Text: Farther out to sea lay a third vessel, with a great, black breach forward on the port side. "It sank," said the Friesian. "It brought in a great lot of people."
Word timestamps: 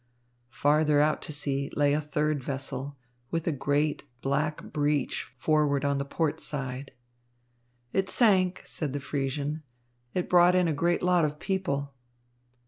Farther 0.49 0.99
out 0.99 1.21
to 1.21 1.31
sea 1.31 1.69
lay 1.75 1.93
a 1.93 2.01
third 2.01 2.43
vessel, 2.43 2.97
with 3.29 3.45
a 3.45 3.51
great, 3.51 4.01
black 4.23 4.63
breach 4.73 5.31
forward 5.37 5.85
on 5.85 5.99
the 5.99 6.05
port 6.05 6.39
side. 6.41 6.89
"It 7.93 8.09
sank," 8.09 8.63
said 8.65 8.93
the 8.93 8.99
Friesian. 8.99 9.61
"It 10.15 10.27
brought 10.27 10.55
in 10.55 10.67
a 10.67 10.73
great 10.73 11.03
lot 11.03 11.23
of 11.23 11.37
people." 11.37 11.93